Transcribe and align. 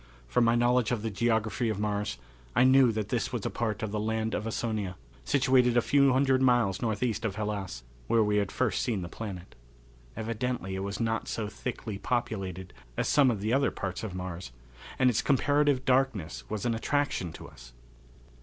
From 0.27 0.45
my 0.45 0.55
knowledge 0.55 0.89
of 0.91 1.03
the 1.03 1.11
geography 1.11 1.69
of 1.69 1.79
Mars 1.79 2.17
I 2.55 2.63
knew 2.63 2.91
that 2.91 3.09
this 3.09 3.31
was 3.31 3.45
a 3.45 3.51
part 3.51 3.83
of 3.83 3.91
the 3.91 3.99
Land 3.99 4.33
of 4.33 4.47
Ausonia, 4.47 4.95
situated 5.25 5.77
a 5.77 5.81
few 5.83 6.11
hundred 6.11 6.41
miles 6.41 6.81
northeast 6.81 7.23
of 7.23 7.35
Hellas, 7.35 7.83
where 8.07 8.23
we 8.23 8.37
had 8.37 8.51
first 8.51 8.81
seen 8.81 9.03
the 9.03 9.07
planet. 9.09 9.53
Evidently 10.17 10.73
it 10.73 10.79
was 10.79 10.99
not 10.99 11.27
so 11.27 11.47
thickly 11.47 11.99
populated 11.99 12.73
as 12.97 13.07
some 13.07 13.29
of 13.29 13.41
the 13.41 13.53
other 13.53 13.69
parts 13.69 14.03
of 14.03 14.15
Mars, 14.15 14.51
and 14.97 15.07
its 15.07 15.21
comparative 15.21 15.85
darkness 15.85 16.45
was 16.49 16.65
an 16.65 16.73
attraction 16.73 17.31
to 17.33 17.47
us. 17.47 17.71